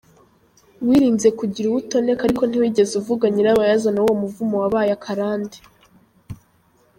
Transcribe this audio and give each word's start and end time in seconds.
Wirinze 0.87 1.27
kugira 1.39 1.65
uwo 1.67 1.77
utoneka 1.83 2.21
ariko 2.25 2.43
ntiwigeze 2.45 2.93
uvuga 3.01 3.25
nyirabayazana 3.33 3.99
wuwo 4.01 4.15
muvumo 4.21 4.55
wabaye 4.61 4.89
akarande. 4.97 5.57